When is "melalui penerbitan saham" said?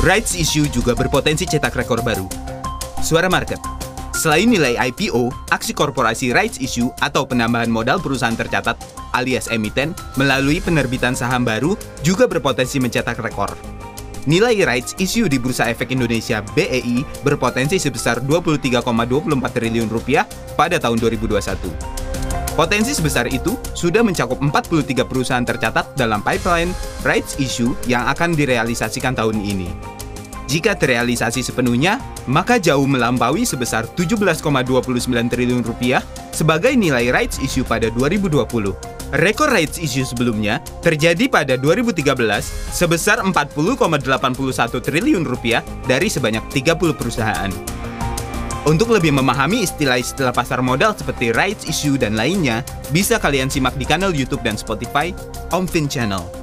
10.16-11.44